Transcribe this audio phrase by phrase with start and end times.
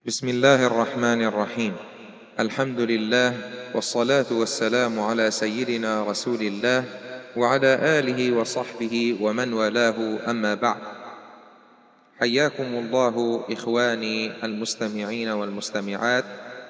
[0.00, 1.76] بسم الله الرحمن الرحيم.
[2.40, 3.36] الحمد لله
[3.76, 6.84] والصلاة والسلام على سيدنا رسول الله
[7.36, 9.98] وعلى آله وصحبه ومن والاه
[10.30, 10.80] أما بعد.
[12.20, 16.24] حياكم الله إخواني المستمعين والمستمعات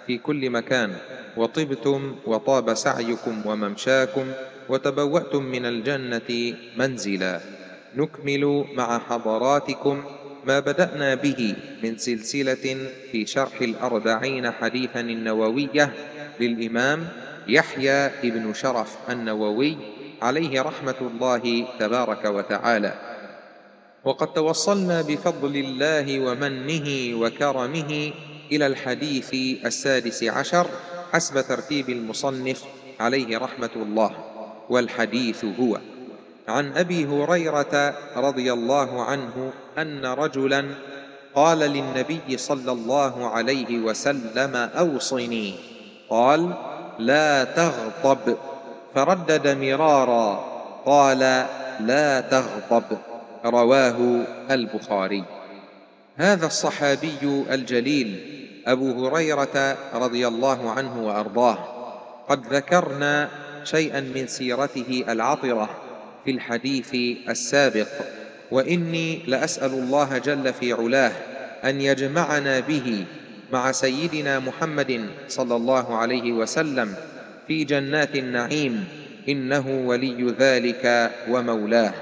[0.06, 0.90] في كل مكان.
[1.36, 4.26] وطبتم وطاب سعيكم وممشاكم
[4.68, 6.30] وتبوأتم من الجنة
[6.76, 7.40] منزلا.
[7.96, 10.04] نكمل مع حضراتكم
[10.46, 12.76] ما بدأنا به من سلسلة
[13.12, 15.92] في شرح الأربعين حديثا النووية
[16.40, 17.08] للإمام
[17.48, 19.76] يحيى بن شرف النووي
[20.22, 23.10] عليه رحمة الله تبارك وتعالى.
[24.04, 28.12] وقد توصلنا بفضل الله ومنه وكرمه
[28.52, 29.34] إلى الحديث
[29.66, 30.66] السادس عشر
[31.12, 32.64] حسب ترتيب المصنف
[33.00, 34.10] عليه رحمة الله
[34.70, 35.80] والحديث هو
[36.48, 39.52] عن أبي هريرة رضي الله عنه
[39.82, 40.64] أن رجلا
[41.34, 45.54] قال للنبي صلى الله عليه وسلم أوصني.
[46.10, 46.52] قال
[46.98, 48.36] لا تغضب.
[48.94, 50.44] فردد مرارا
[50.86, 51.18] قال
[51.80, 52.98] لا تغضب.
[53.44, 55.24] رواه البخاري.
[56.16, 61.58] هذا الصحابي الجليل أبو هريرة رضي الله عنه وأرضاه.
[62.28, 63.28] قد ذكرنا
[63.64, 65.70] شيئا من سيرته العطرة
[66.24, 66.94] في الحديث
[67.28, 68.19] السابق.
[68.50, 71.12] وإني لأسأل الله جل في علاه
[71.64, 73.04] أن يجمعنا به
[73.52, 76.94] مع سيدنا محمد صلى الله عليه وسلم
[77.48, 78.84] في جنات النعيم
[79.28, 81.92] إنه ولي ذلك ومولاه.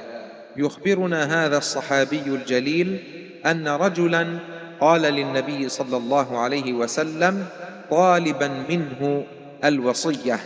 [0.57, 2.99] يخبرنا هذا الصحابي الجليل
[3.47, 4.39] أن رجلا
[4.81, 7.47] قال للنبي صلى الله عليه وسلم
[7.91, 9.25] طالبا منه
[9.65, 10.41] الوصية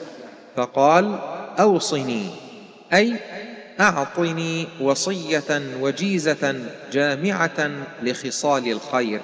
[0.56, 1.18] فقال
[1.60, 2.26] أوصني
[2.92, 3.16] أي
[3.80, 6.54] أعطني وصية وجيزة
[6.92, 7.70] جامعة
[8.02, 9.20] لخصال الخير.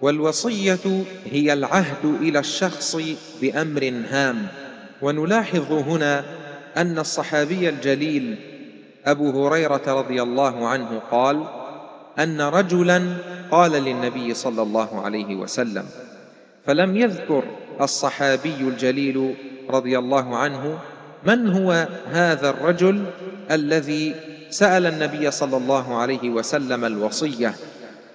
[0.00, 2.96] والوصية هي العهد إلى الشخص
[3.40, 4.48] بأمر هام.
[5.02, 6.24] ونلاحظ هنا
[6.76, 8.36] أن الصحابي الجليل
[9.06, 11.44] أبو هريرة رضي الله عنه قال
[12.18, 13.16] أن رجلا
[13.50, 15.84] قال للنبي صلى الله عليه وسلم
[16.66, 17.44] فلم يذكر
[17.80, 19.34] الصحابي الجليل
[19.70, 20.78] رضي الله عنه
[21.26, 23.04] من هو هذا الرجل
[23.50, 24.14] الذي
[24.50, 27.54] سأل النبي صلى الله عليه وسلم الوصية؟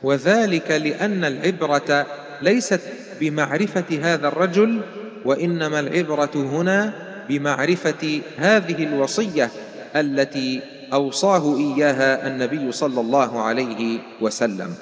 [0.04, 2.06] وذلك لأن العبرة
[2.42, 2.82] ليست
[3.20, 4.82] بمعرفة هذا الرجل
[5.26, 6.94] وإنما العبرة هنا
[7.30, 9.50] بمعرفة هذه الوصية
[9.96, 10.62] التي
[10.94, 14.74] أوصاه إياها النبي صلى الله عليه وسلم.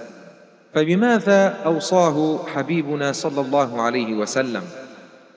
[0.73, 4.63] فبماذا أوصاه حبيبنا صلى الله عليه وسلم؟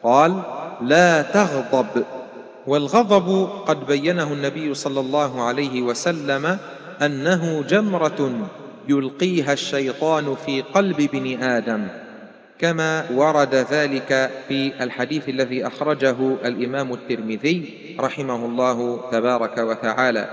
[0.03, 0.43] قال
[0.83, 2.05] لا تغضب
[2.67, 6.59] والغضب قد بينه النبي صلى الله عليه وسلم
[7.03, 8.49] أنه جمرة
[8.89, 11.89] يلقيها الشيطان في قلب ابن آدم
[12.59, 20.29] كما ورد ذلك في الحديث الذي أخرجه الإمام الترمذي رحمه الله تبارك وتعالى.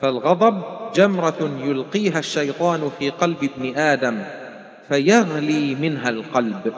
[0.00, 0.62] فالغضب
[0.94, 4.22] جمرة يلقيها الشيطان في قلب ابن آدم
[4.88, 6.72] فيغلي منها القلب.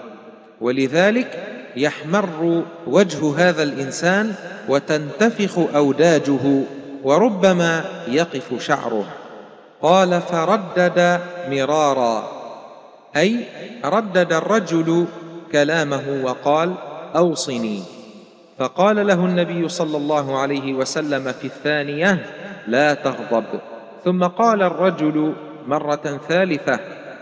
[0.60, 4.34] ولذلك يحمر وجه هذا الإنسان
[4.68, 6.62] وتنتفخ أوداجه
[7.04, 9.04] وربما يقف شعره.
[9.82, 12.28] قال فردد مرارا
[13.16, 13.44] أي
[13.84, 15.06] ردد الرجل
[15.52, 16.74] كلامه وقال
[17.16, 17.82] أوصني.
[18.58, 22.26] فقال له النبي صلى الله عليه وسلم في الثانية
[22.66, 23.44] لا تغضب.
[24.04, 25.34] ثم قال الرجل
[25.66, 26.80] مرة ثالثة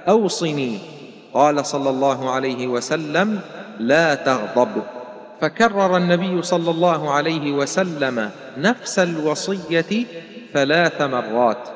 [0.08, 0.78] أوصني.
[1.34, 3.40] قال صلى الله عليه وسلم
[3.80, 4.82] لا تغضب.
[5.40, 10.06] فكرر النبي صلى الله عليه وسلم نفس الوصية
[10.54, 11.68] ثلاث مرات.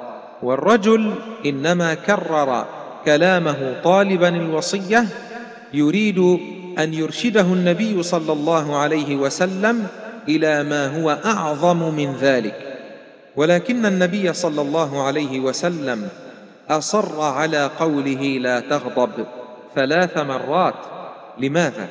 [0.42, 1.14] والرجل
[1.46, 2.66] إنما كرر
[3.04, 5.06] كلامه طالبا الوصية
[5.74, 6.18] يريد
[6.78, 9.86] أن يرشده النبي صلى الله عليه وسلم
[10.28, 12.78] إلى ما هو أعظم من ذلك.
[13.36, 16.08] ولكن النبي صلى الله عليه وسلم
[16.70, 19.26] أصر على قوله لا تغضب
[19.74, 20.74] ثلاث مرات.
[21.38, 21.88] لماذا؟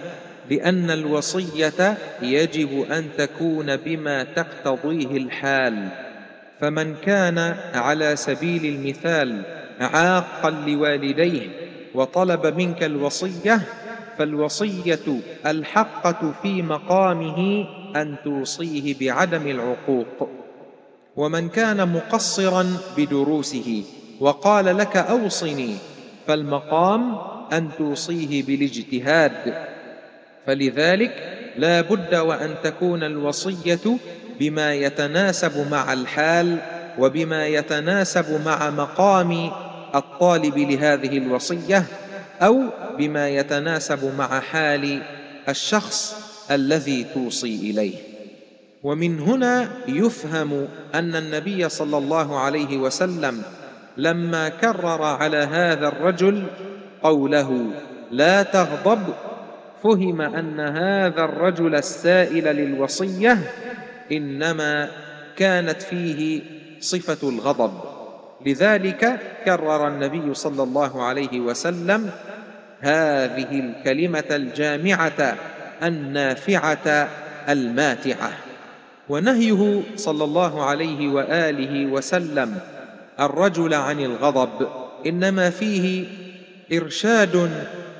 [0.50, 5.88] لأن الوصية يجب أن تكون بما تقتضيه الحال.
[6.60, 7.38] فمن كان
[7.74, 9.44] على سبيل المثال
[9.80, 11.48] عاقا لوالديه
[11.94, 13.62] وطلب منك الوصية
[14.18, 20.30] فالوصية الحقة في مقامه أن توصيه بعدم العقوق.
[21.16, 22.66] ومن كان مقصرا
[22.98, 23.84] بدروسه
[24.19, 25.75] وقال لك أوصني
[26.27, 27.17] فالمقام
[27.53, 29.53] أن توصيه بالاجتهاد.
[30.47, 33.97] فلذلك لا بد وأن تكون الوصية
[34.39, 36.57] بما يتناسب مع الحال
[36.99, 39.51] وبما يتناسب مع مقام
[39.95, 41.85] الطالب لهذه الوصية
[42.41, 42.61] أو
[42.97, 45.01] بما يتناسب مع حال
[45.49, 46.15] الشخص
[46.51, 47.95] الذي توصي إليه.
[48.83, 53.43] ومن هنا يفهم أن النبي صلى الله عليه وسلم
[53.98, 56.44] لما كرر على هذا الرجل
[57.04, 57.66] قوله
[58.12, 59.13] لا تغضب
[59.84, 63.38] فهم أن هذا الرجل السائل للوصية
[64.12, 64.90] إنما
[65.36, 66.42] كانت فيه
[66.80, 67.74] صفة الغضب.
[68.45, 72.10] لذلك كرر النبي صلى الله عليه وسلم
[72.80, 75.36] هذه الكلمة الجامعة
[75.84, 77.10] النافعة
[77.50, 78.31] الماتعة.
[79.10, 82.60] ونهيه صلى الله عليه وآله وسلم
[83.19, 84.68] الرجل عن الغضب
[85.06, 86.06] إنما فيه
[86.74, 87.51] إرشاد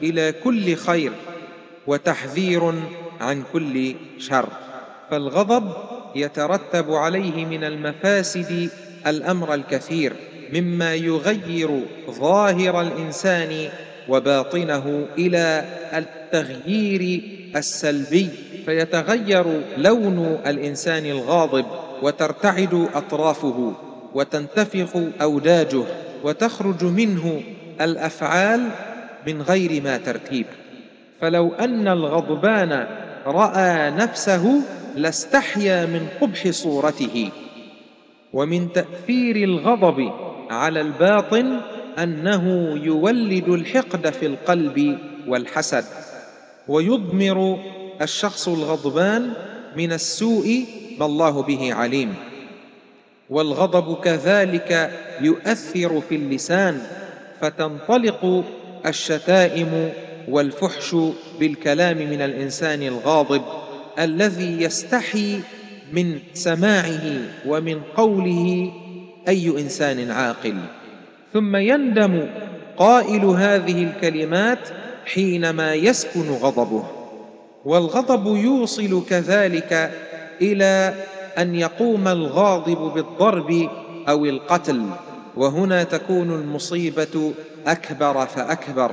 [0.02, 1.12] إلى كل خير
[1.88, 2.74] وتحذير
[3.22, 4.50] عن كل شر.
[5.10, 5.74] فالغضب
[6.16, 8.70] يترتب عليه من المفاسد
[9.08, 10.14] الأمر الكثير
[10.54, 13.70] مما يغير ظاهر الإنسان
[14.10, 17.22] وباطنه إلى التغيير
[17.56, 18.30] السلبي.
[18.66, 21.66] فيتغير لون الإنسان الغاضب
[22.02, 23.74] وترتعد أطرافه.
[24.14, 24.90] وتنتفخ
[25.22, 25.84] أوداجه
[26.24, 27.44] وتخرج منه
[27.82, 28.70] الأفعال
[29.28, 30.46] من غير ما ترتيب.
[31.22, 32.88] فلو أن الغضبان
[33.26, 34.62] رأى نفسه
[34.96, 37.30] لاستحيا من قبح صورته.
[38.34, 40.12] ومن تأثير الغضب
[40.50, 41.60] على الباطن
[42.00, 45.86] أنه يولد الحقد في القلب والحسد.
[46.68, 47.60] ويضمر
[48.02, 49.34] الشخص الغضبان
[49.78, 50.66] من السوء
[51.00, 52.33] ما الله به عليم.
[53.30, 54.92] والغضب كذلك
[55.22, 56.82] يؤثر في اللسان
[57.42, 58.44] فتنطلق
[58.86, 59.90] الشتائم
[60.28, 60.96] والفحش
[61.40, 63.42] بالكلام من الإنسان الغاضب
[64.00, 65.40] الذي يستحي
[65.94, 67.02] من سماعه
[67.48, 68.72] ومن قوله
[69.28, 70.56] أي إنسان عاقل.
[71.34, 72.28] ثم يندم
[72.78, 74.70] قائل هذه الكلمات
[75.06, 76.84] حينما يسكن غضبه
[77.66, 79.92] والغضب يوصل كذلك
[80.42, 80.94] إلى
[81.38, 83.70] أن يقوم الغاضب بالضرب
[84.10, 84.86] أو القتل
[85.38, 87.34] وهنا تكون المصيبة
[87.68, 88.92] أكبر فأكبر.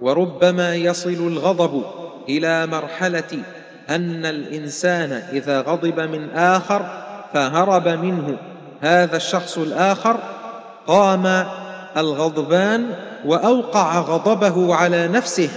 [0.00, 1.84] وربما يصل الغضب
[2.28, 3.38] إلى مرحلة
[3.90, 6.86] أن الإنسان إذا غضب من آخر
[7.34, 8.38] فهرب منه.
[8.80, 10.16] هذا الشخص الآخر
[10.86, 11.46] قام
[11.96, 12.90] الغضبان
[13.24, 15.48] وأوقع غضبه على نفسه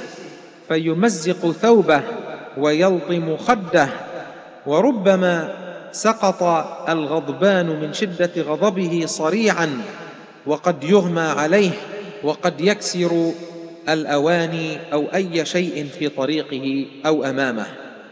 [0.68, 2.02] فيمزق ثوبه
[2.58, 3.90] ويلطم خده.
[4.66, 5.59] وربما
[5.92, 6.44] سقط
[6.90, 9.82] الغضبان من شدة غضبه صريعا
[10.46, 11.72] وقد يغمى عليه
[12.24, 13.32] وقد يكسر
[13.90, 17.66] الأواني أو أي شيء في طريقه أو أمامه.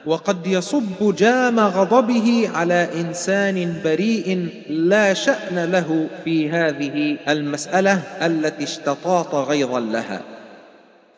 [0.06, 9.36] وقد يصب جام غضبه على إنسان بريء لا شأن له في هذه المسألة التي اشتطاط
[9.36, 10.22] غيظا لها.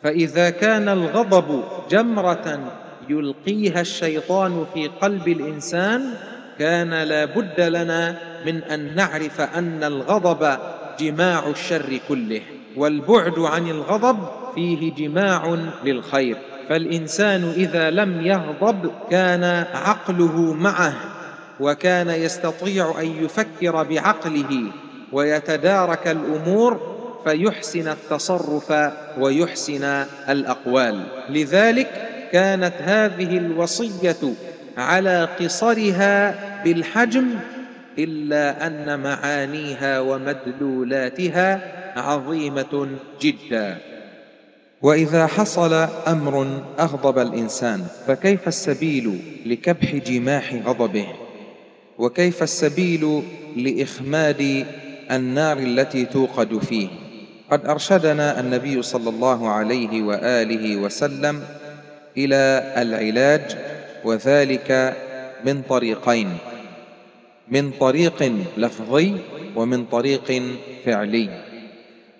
[0.04, 2.72] فإذا كان الغضب جمرة
[3.10, 6.14] يلقيها الشيطان في قلب الإنسان
[6.60, 8.16] كان لا بد لنا
[8.46, 10.58] من أن نعرف أن الغضب
[11.00, 12.42] جماع الشر كله
[12.78, 14.18] والبعد عن الغضب
[14.56, 16.38] فيه جماع للخير.
[16.70, 20.94] فالإنسان إذا لم يغضب كان عقله معه
[21.60, 24.72] وكان يستطيع أن يفكر بعقله
[25.12, 28.74] ويتدارك الأمور فيحسن التصرف
[29.20, 29.84] ويحسن
[30.30, 31.04] الأقوال.
[31.30, 34.34] لذلك كانت هذه الوصية
[34.78, 37.26] على قصرها بالحجم
[38.00, 41.62] إلا أن معانيها ومدلولاتها
[41.96, 42.90] عظيمة
[43.22, 43.78] جدا.
[44.82, 45.74] وإذا حصل
[46.08, 51.08] أمر أغضب الإنسان فكيف السبيل لكبح جماح غضبه؟
[51.98, 53.24] وكيف السبيل
[53.56, 54.66] لإخماد
[55.12, 56.88] النار التي توقد فيه؟
[57.52, 61.44] قد أرشدنا النبي صلى الله عليه وآله وسلم
[62.18, 63.58] إلى العلاج
[64.06, 64.98] وذلك
[65.46, 66.38] من طريقين.
[67.52, 69.16] من طريق لفظي
[69.56, 70.44] ومن طريق
[70.86, 71.30] فعلي.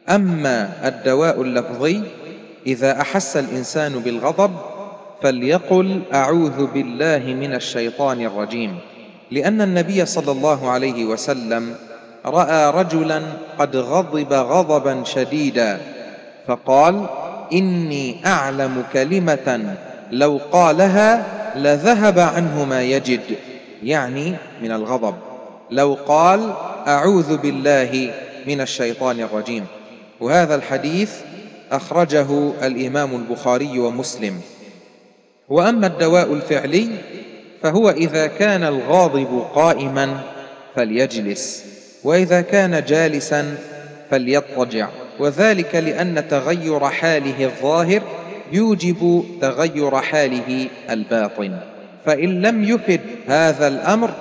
[0.10, 2.02] أما الدواء اللفظي
[2.68, 4.52] إذا أحس الإنسان بالغضب
[5.22, 8.78] فليقل أعوذ بالله من الشيطان الرجيم.
[9.32, 11.76] لأن النبي صلى الله عليه وسلم
[12.26, 13.22] رأى رجلا
[13.60, 15.80] قد غضب غضبا شديدا
[16.48, 17.06] فقال
[17.54, 19.76] إني أعلم كلمة
[20.12, 23.22] لو قالها لذهب عنه ما يجد.
[23.84, 25.16] يعني من الغضب.
[25.72, 26.54] لو قال
[26.88, 28.14] أعوذ بالله
[28.48, 29.66] من الشيطان الرجيم.
[30.20, 31.12] وهذا الحديث
[31.72, 34.42] أخرجه الإمام البخاري ومسلم.
[35.50, 36.90] وأما الدواء الفعلي
[37.64, 40.20] فهو إذا كان الغاضب قائما
[40.76, 41.66] فليجلس
[42.04, 43.58] وإذا كان جالسا
[44.12, 44.90] فليضطجع.
[45.20, 48.02] وذلك لأن تغير حاله الظاهر
[48.52, 51.60] يوجب تغير حاله الباطن.
[52.06, 54.12] فإن لم يفد هذا الأمر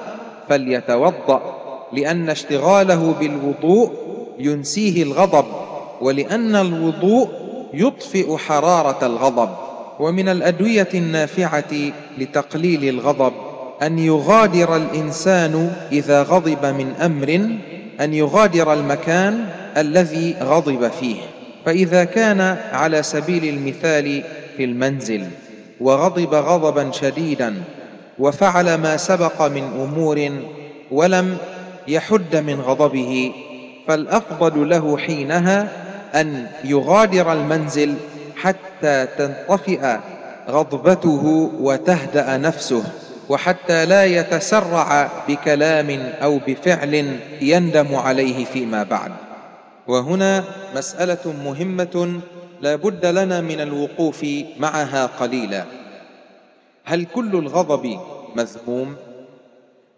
[0.49, 1.59] فليتوضأ
[1.93, 3.93] لأن اشتغاله بالوضوء
[4.39, 5.45] ينسيه الغضب
[6.01, 7.29] ولأن الوضوء
[7.75, 9.49] يطفئ حرارة الغضب.
[10.01, 11.73] ومن الأدوية النافعة
[12.19, 13.33] لتقليل الغضب
[13.83, 17.51] أن يغادر الإنسان إذا غضب من أمر
[18.01, 21.17] أن يغادر المكان الذي غضب فيه.
[21.65, 22.41] فإذا كان
[22.73, 24.23] على سبيل المثال
[24.57, 25.25] في المنزل.
[25.81, 27.55] وغضب غضبا شديدا
[28.19, 30.31] وفعل ما سبق من أمور
[30.91, 31.37] ولم
[31.89, 33.33] يحد من غضبه
[33.89, 35.69] فالأفضل له حينها
[36.15, 37.95] أن يغادر المنزل
[38.37, 39.97] حتى تنطفئ
[40.49, 42.85] غضبته وتهدأ نفسه
[43.29, 49.13] وحتى لا يتسرع بكلام أو بفعل يندم عليه فيما بعد.
[49.89, 50.45] وهنا
[50.77, 52.21] مسألة مهمة
[52.61, 54.27] لا بد لنا من الوقوف
[54.59, 55.65] معها قليلا.
[56.85, 58.01] هل كل الغضب
[58.37, 58.97] مذموم؟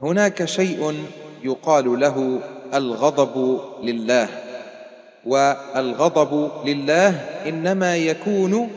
[0.02, 1.04] هناك شيء
[1.44, 2.40] يقال له
[2.74, 4.28] الغضب لله
[5.26, 7.08] والغضب لله
[7.46, 8.70] إنما يكون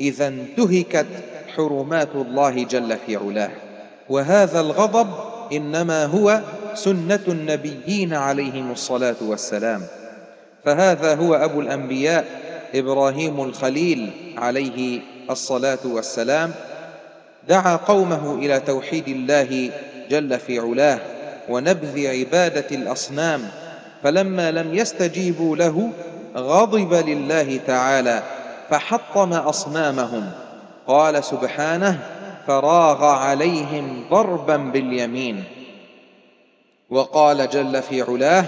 [0.00, 1.06] إذا انتهكت
[1.56, 3.50] حرمات الله جل في علاه.
[4.08, 5.08] وهذا الغضب
[5.52, 6.40] إنما هو
[6.74, 9.82] سنة النبيين عليهم الصلاة والسلام.
[10.64, 12.45] فهذا هو أبو الأنبياء
[12.76, 16.54] إبراهيم الخليل عليه الصلاة والسلام
[17.48, 19.70] دعا قومه إلى توحيد الله
[20.10, 20.98] جل في علاه
[21.48, 23.48] ونبذ عبادة الأصنام
[24.02, 25.90] فلما لم يستجيبوا له
[26.36, 28.22] غضب لله تعالى
[28.70, 30.30] فحطم أصنامهم.
[30.86, 31.98] قال سبحانه
[32.46, 35.44] فراغ عليهم ضربا باليمين
[36.90, 38.44] وقال جل في علاه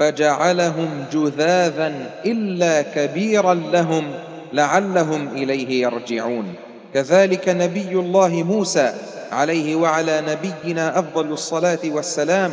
[0.00, 1.92] فجعلهم جذاذا
[2.24, 4.04] إلا كبيرا لهم
[4.52, 6.54] لعلهم إليه يرجعون.
[6.94, 8.92] كذلك نبي الله موسى
[9.32, 12.50] عليه وعلى نبينا أفضل الصلاة والسلام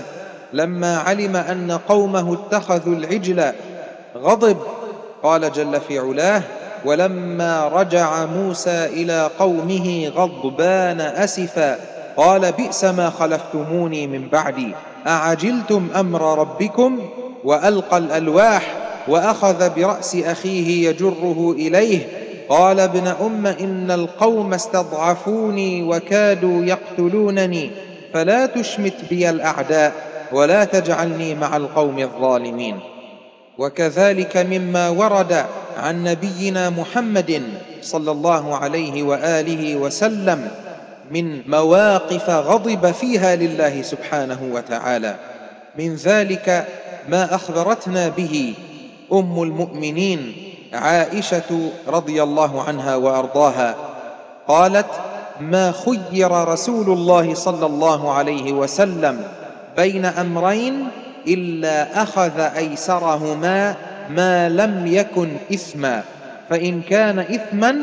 [0.54, 3.52] لما علم أن قومه اتخذوا العجل
[4.18, 4.58] غضب
[5.24, 6.42] قال جل في علاه
[6.86, 11.78] ولما رجع موسى إلى قومه غضبان أسفا
[12.18, 14.76] قال بئس ما خلفتموني من بعدي
[15.08, 17.00] أعجلتم أمر ربكم؟
[17.48, 18.76] وألقى الألواح
[19.08, 22.08] وأخذ برأس أخيه يجره إليه
[22.50, 27.72] قال ابن أم إن القوم استضعفوني وكادوا يقتلونني
[28.14, 29.94] فلا تشمت بي الأعداء
[30.32, 32.80] ولا تجعلني مع القوم الظالمين.
[33.58, 35.46] وكذلك مما ورد
[35.78, 37.42] عن نبينا محمد
[37.82, 40.48] صلى الله عليه وآله وسلم
[41.12, 45.16] من مواقف غضب فيها لله سبحانه وتعالى.
[45.78, 46.68] من ذلك
[47.08, 48.54] ما أخبرتنا به
[49.14, 50.34] أم المؤمنين
[50.74, 53.76] عائشة رضي الله عنها وأرضاها
[54.48, 54.88] قالت
[55.42, 59.24] ما خير رسول الله صلى الله عليه وسلم
[59.78, 60.88] بين أمرين
[61.28, 63.76] إلا أخذ أيسرهما
[64.10, 66.04] ما لم يكن إثما
[66.50, 67.76] فإن كان إثما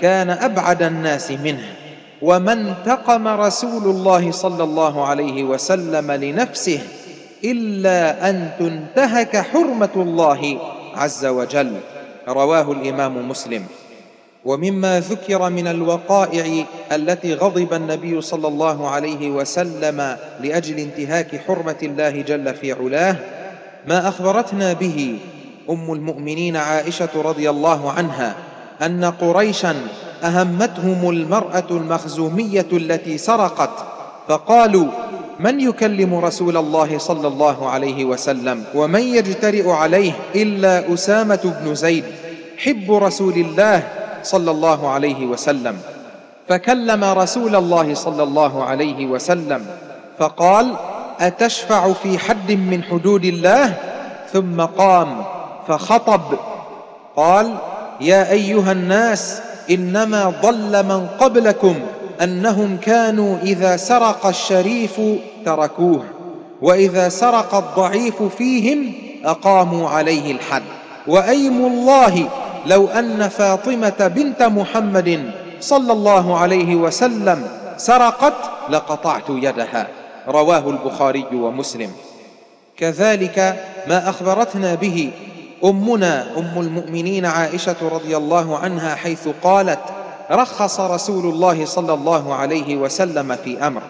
[0.00, 1.64] كان أبعد الناس منه
[2.22, 6.80] وما انتقم رسول الله صلى الله عليه وسلم لنفسه
[7.44, 10.58] إلا أن تنتهك حرمة الله
[10.94, 11.80] عز وجل.
[12.28, 13.64] رواه الإمام مسلم.
[14.44, 22.10] ومما ذكر من الوقائع التي غضب النبي صلى الله عليه وسلم لأجل انتهاك حرمة الله
[22.10, 23.16] جل في علاه
[23.86, 25.18] ما أخبرتنا به
[25.70, 28.34] أم المؤمنين عائشة رضي الله عنها
[28.82, 29.74] أن قريشا
[30.22, 33.86] أهمتهم المرأة المخزومية التي سرقت
[34.28, 34.86] فقالوا
[35.40, 42.04] من يكلم رسول الله صلى الله عليه وسلم ومن يجترئ عليه إلا أسامة بن زيد
[42.58, 43.82] حب رسول الله
[44.22, 45.76] صلى الله عليه وسلم.
[46.48, 49.66] فكلم رسول الله صلى الله عليه وسلم
[50.18, 50.74] فقال
[51.20, 53.74] أتشفع في حد من حدود الله؟
[54.32, 55.24] ثم قام
[55.68, 56.20] فخطب
[57.16, 57.54] قال
[58.00, 61.74] يا أيها الناس إنما ضل من قبلكم
[62.22, 65.00] أنهم كانوا إذا سرق الشريف
[65.44, 66.04] تركوه
[66.62, 68.92] وإذا سرق الضعيف فيهم
[69.24, 70.62] أقاموا عليه الحد.
[71.06, 72.28] وأيم الله
[72.66, 78.34] لو أن فاطمة بنت محمد صلى الله عليه وسلم سرقت
[78.70, 79.88] لقطعت يدها.
[80.28, 81.90] رواه البخاري ومسلم.
[82.76, 85.10] كذلك ما أخبرتنا به
[85.64, 89.80] أمنا أم المؤمنين عائشة رضي الله عنها حيث قالت
[90.30, 93.82] رخص رسول الله صلى الله عليه وسلم في أمر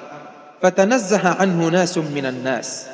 [0.62, 2.86] فتنزه عنه ناس من الناس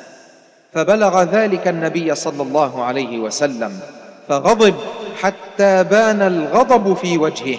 [0.73, 3.79] فبلغ ذلك النبي صلى الله عليه وسلم
[4.27, 4.75] فغضب
[5.21, 7.57] حتى بان الغضب في وجهه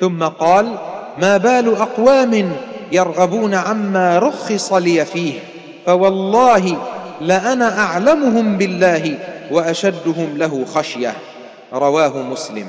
[0.00, 0.78] ثم قال
[1.18, 2.52] ما بال أقوام
[2.92, 5.40] يرغبون عما رخص لي فيه
[5.86, 6.76] فوالله
[7.20, 9.18] لأنا أعلمهم بالله
[9.50, 11.14] وأشدهم له خشية
[11.72, 12.66] رواه مسلم.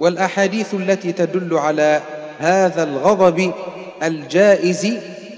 [0.00, 2.00] والأحاديث التي تدل على
[2.38, 3.52] هذا الغضب
[4.02, 4.94] الجائز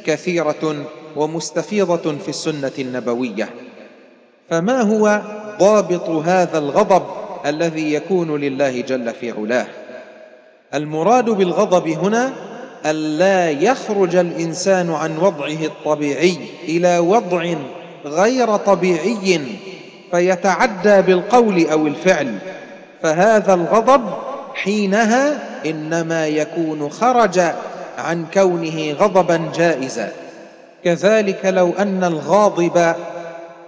[0.06, 0.86] كثيرة
[1.16, 3.48] ومستفيضة في السنة النبوية.
[4.50, 5.20] فما هو
[5.58, 7.02] ضابط هذا الغضب
[7.46, 9.66] الذي يكون لله جل في علاه؟
[10.74, 12.32] المراد بالغضب هنا
[12.86, 16.36] ألا يخرج الإنسان عن وضعه الطبيعي
[16.68, 17.54] إلى وضع
[18.04, 19.40] غير طبيعي
[20.10, 22.38] فيتعدى بالقول أو الفعل.
[23.02, 24.29] فهذا الغضب
[24.62, 27.40] حينها إنما يكون خرج
[27.98, 30.12] عن كونه غضبا جائزا.
[30.84, 32.94] كذلك لو أن الغاضب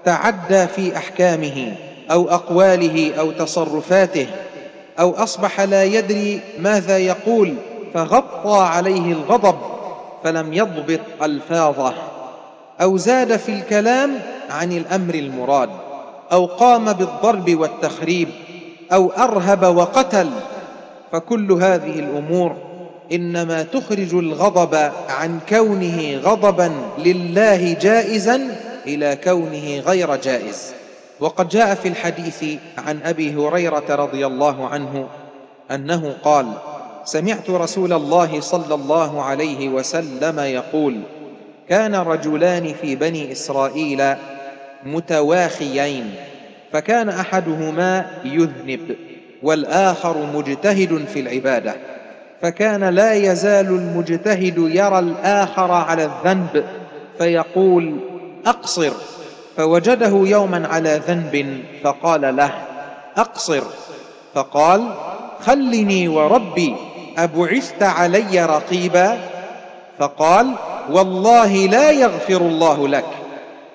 [0.04, 1.74] تعدى في أحكامه
[2.10, 4.26] أو أقواله أو تصرفاته
[5.00, 7.54] أو أصبح لا يدري ماذا يقول
[7.94, 9.58] فغطى عليه الغضب
[10.24, 11.94] فلم يضبط ألفاظه
[12.82, 14.18] أو زاد في الكلام
[14.50, 15.70] عن الأمر المراد
[16.32, 18.28] أو قام بالضرب والتخريب
[18.92, 20.30] أو أرهب وقتل
[21.12, 22.56] فكل هذه الأمور
[23.12, 30.74] إنما تخرج الغضب عن كونه غضبا لله جائزا إلى كونه غير جائز.
[31.20, 32.44] وقد جاء في الحديث
[32.78, 35.08] عن أبي هريرة رضي الله عنه
[35.70, 36.46] أنه قال
[37.04, 41.00] سمعت رسول الله صلى الله عليه وسلم يقول
[41.68, 44.14] كان رجلان في بني إسرائيل
[44.84, 46.14] متواخيين
[46.72, 48.96] فكان أحدهما يذنب.
[49.42, 51.74] والآخر مجتهد في العبادة.
[52.42, 56.64] فكان لا يزال المجتهد يرى الآخر على الذنب
[57.18, 57.96] فيقول
[58.46, 58.92] أقصر.
[59.56, 62.52] فوجده يوما على ذنب فقال له
[63.16, 63.62] أقصر.
[64.34, 64.94] فقال
[65.40, 66.76] خلني وربي
[67.18, 69.18] أبعثت علي رقيبا؟
[69.98, 70.54] فقال
[70.90, 73.04] والله لا يغفر الله لك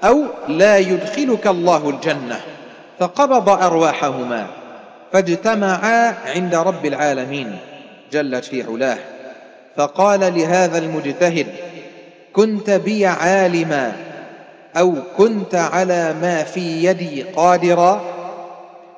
[0.03, 2.39] أو لا يدخلك الله الجنة.
[2.99, 4.47] فقبض أرواحهما.
[5.13, 7.57] فاجتمعا عند رب العالمين
[8.11, 8.97] جلت في علاه
[9.75, 11.47] فقال لهذا المجتهد
[12.33, 13.91] كنت بي عالما
[14.77, 18.01] أو كنت على ما في يدي قادرا؟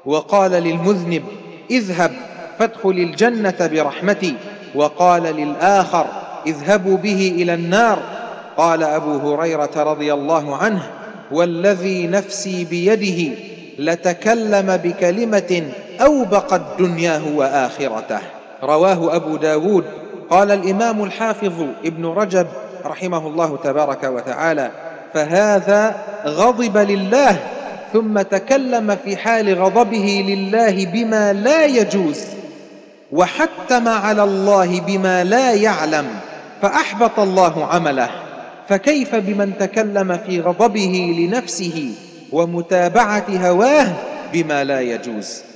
[0.06, 1.24] وقال للمذنب
[1.72, 2.12] اذهب
[2.60, 4.36] فادخل الجنة برحمتي.
[4.76, 6.06] وقال للآخر
[6.48, 8.00] اذهبوا به إلى النار.
[8.58, 10.90] قال أبو هريرة رضي الله عنه
[11.32, 13.36] والذي نفسي بيده
[13.80, 18.20] لتكلم بكلمة أوبقت دنياه وآخرته
[18.64, 19.84] رواه أبو داود.
[20.30, 21.54] قال الإمام الحافظ
[21.86, 22.48] ابن رجب
[22.86, 24.72] رحمه الله تبارك وتعالى
[25.14, 27.38] فهذا غضب لله
[27.94, 32.24] ثم تكلم في حال غضبه لله بما لا يجوز
[33.12, 36.08] وحتم على الله بما لا يعلم
[36.62, 38.10] فأحبط الله عمله.
[38.70, 41.92] فكيف بمن تكلم في غضبه لنفسه
[42.32, 43.88] ومتابعة هواه
[44.34, 45.49] بما لا يجوز؟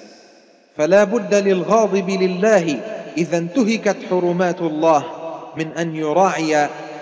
[0.78, 2.80] فلا بد للغاضب لله
[3.18, 5.04] إذا انتهكت حرمات الله
[5.58, 6.56] من أن يراعي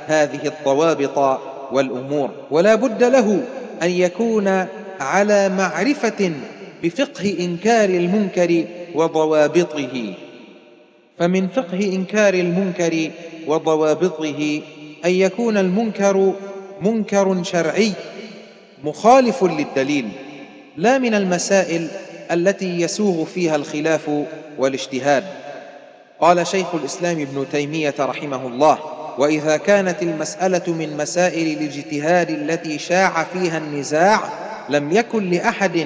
[0.08, 1.40] هذه الضوابط
[1.72, 2.30] والأمور.
[2.52, 3.44] ولا بد له
[3.82, 4.66] أن يكون
[5.00, 6.32] على معرفة
[6.84, 8.64] بفقه إنكار المنكر
[8.96, 10.14] وضوابطه.
[11.20, 13.12] فمن فقه إنكار المنكر
[13.48, 14.62] وضوابطه
[15.06, 16.34] أن يكون المنكر
[16.82, 17.92] منكر شرعي
[18.84, 20.10] مخالف للدليل
[20.78, 21.88] لا من المسائل
[22.32, 24.10] التي يسوغ فيها الخلاف
[24.58, 25.24] والاجتهاد.
[26.20, 28.78] قال شيخ الإسلام ابن تيمية رحمه الله
[29.18, 34.20] وإذا كانت المسألة من مسائل الاجتهاد التي شاع فيها النزاع
[34.70, 35.78] لم يكن لأحد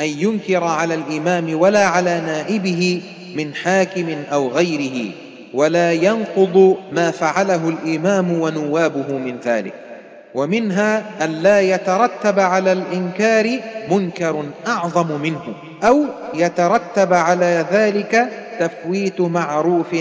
[0.00, 3.02] أن ينكر على الإمام ولا على نائبه
[3.34, 5.10] من حاكم أو غيره
[5.54, 9.87] ولا ينقض ما فعله الإمام ونوابه من ذلك.
[10.34, 13.58] ومنها أن لا يترتب على الإنكار
[13.90, 18.28] منكر أعظم منه أو يترتب على ذلك
[18.60, 19.96] تفويت معروف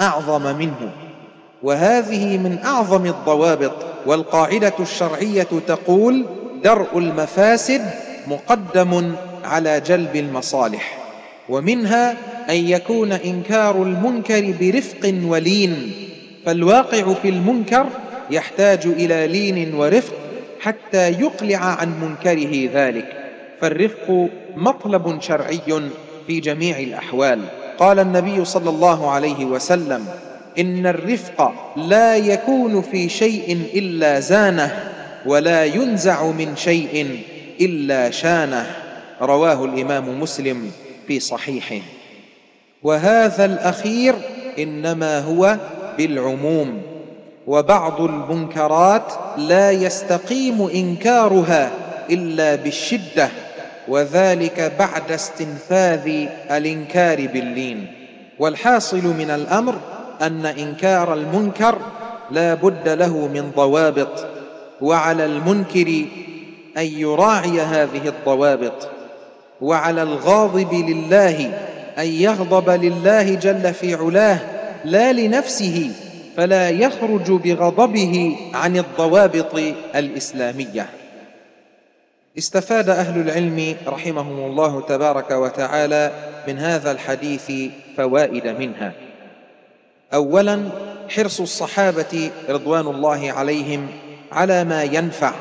[0.00, 0.90] أعظم منه.
[1.62, 3.72] وهذه من أعظم الضوابط
[4.06, 6.26] والقاعدة الشرعية تقول
[6.64, 7.82] درء المفاسد
[8.26, 10.98] مقدم على جلب المصالح.
[11.48, 12.10] ومنها
[12.50, 15.92] أن يكون إنكار المنكر برفق ولين
[16.46, 17.86] فالواقع في المنكر
[18.30, 20.14] يحتاج إلى لين ورفق
[20.60, 23.24] حتى يقلع عن منكره ذلك.
[23.60, 25.90] فالرفق مطلب شرعي
[26.26, 27.40] في جميع الأحوال.
[27.78, 30.06] قال النبي صلى الله عليه وسلم
[30.58, 34.90] إن الرفق لا يكون في شيء إلا زانه
[35.26, 37.20] ولا ينزع من شيء
[37.60, 38.76] إلا شانه.
[39.22, 40.70] رواه الإمام مسلم
[41.06, 41.80] في صحيحه.
[42.82, 44.14] وهذا الأخير
[44.58, 45.56] إنما هو
[45.98, 46.93] بالعموم.
[47.46, 51.70] وبعض المنكرات لا يستقيم إنكارها
[52.10, 53.28] إلا بالشدة
[53.88, 57.86] وذلك بعد استنفاذ الإنكار باللين.
[58.38, 59.74] والحاصل من الأمر
[60.22, 61.78] أن إنكار المنكر
[62.30, 64.26] لا بد له من ضوابط
[64.80, 66.04] وعلى المنكر
[66.76, 68.88] أن يراعي هذه الضوابط
[69.60, 71.58] وعلى الغاضب لله
[71.98, 74.38] أن يغضب لله جل في علاه
[74.84, 75.90] لا لنفسه
[76.36, 79.54] فلا يخرج بغضبه عن الضوابط
[79.94, 80.88] الإسلامية.
[82.38, 86.12] استفاد أهل العلم رحمهم الله تبارك وتعالى
[86.48, 87.52] من هذا الحديث
[87.96, 88.92] فوائد منها.
[90.14, 90.60] أولا
[91.08, 93.86] حرص الصحابة رضوان الله عليهم
[94.32, 95.32] على ما ينفع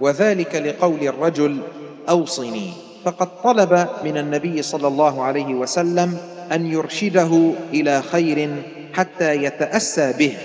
[0.00, 1.60] وذلك لقول الرجل
[2.08, 2.72] أوصني.
[3.04, 6.18] فقد طلب من النبي صلى الله عليه وسلم
[6.52, 8.48] أن يرشده إلى خير
[8.92, 10.36] حتى يتأسى به.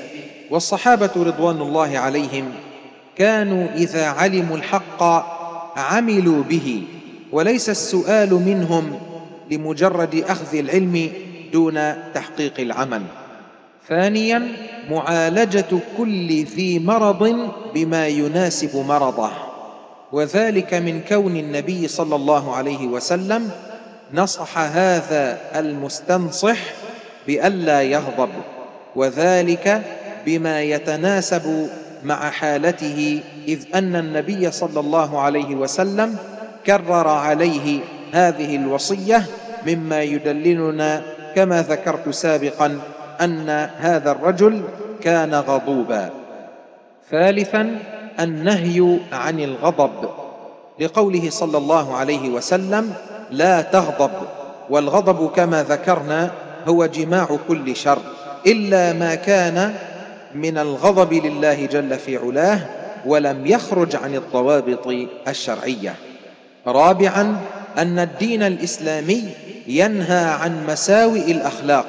[0.52, 2.46] والصحابة رضوان الله عليهم
[3.16, 5.04] كانوا إذا علموا الحق
[5.78, 6.84] عملوا به.
[7.32, 9.00] وليس السؤال منهم
[9.52, 11.12] لمجرد أخذ العلم
[11.54, 13.02] دون تحقيق العمل.
[13.90, 14.48] ثانيا
[14.90, 19.32] معالجة كل ذي مرض بما يناسب مرضه.
[20.12, 23.52] وذلك من كون النبي صلى الله عليه وسلم
[24.14, 26.58] نصح هذا المستنصح
[27.28, 28.30] بألا يغضب
[28.96, 29.82] وذلك
[30.26, 31.70] بما يتناسب
[32.04, 36.16] مع حالته إذ أن النبي صلى الله عليه وسلم
[36.66, 37.80] كرر عليه
[38.14, 39.26] هذه الوصية
[39.68, 41.02] مما يدللنا
[41.36, 42.80] كما ذكرت سابقا
[43.22, 44.62] أن هذا الرجل
[45.02, 46.10] كان غضوبا.
[47.12, 47.80] ثالثا
[48.20, 50.10] النهي عن الغضب
[50.80, 52.94] لقوله صلى الله عليه وسلم
[53.32, 54.12] لا تغضب
[54.70, 56.32] والغضب كما ذكرنا
[56.68, 58.02] هو جماع كل شر
[58.48, 59.74] إلا ما كان
[60.36, 62.60] من الغضب لله جل في علاه
[63.06, 64.88] ولم يخرج عن الضوابط
[65.28, 65.96] الشرعية.
[66.68, 67.42] رابعا
[67.78, 69.24] أن الدين الإسلامي
[69.68, 71.86] ينهى عن مساوئ الأخلاق.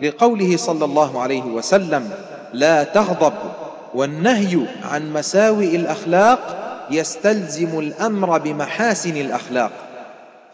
[0.00, 2.10] لقوله صلى الله عليه وسلم
[2.52, 3.32] لا تغضب
[3.94, 9.70] والنهي عن مساوئ الأخلاق يستلزم الأمر بمحاسن الأخلاق.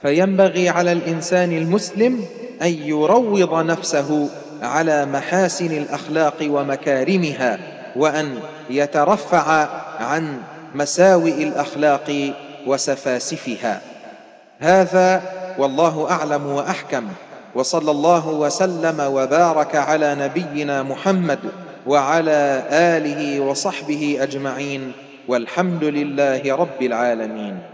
[0.02, 2.24] فينبغي على الإنسان المسلم
[2.62, 4.28] أن يروض نفسه
[4.62, 7.58] على محاسن الأخلاق ومكارمها
[7.96, 8.38] وأن
[8.70, 9.68] يترفع
[10.00, 10.38] عن
[10.74, 12.32] مساوئ الأخلاق
[12.66, 13.80] وسفاسفها.
[14.58, 15.22] هذا
[15.58, 17.08] والله أعلم وأحكم.
[17.54, 21.38] وصلى الله وسلم وبارك على نبينا محمد
[21.86, 24.92] وعلى آله وصحبه أجمعين.
[25.28, 27.69] والحمد لله رب العالمين.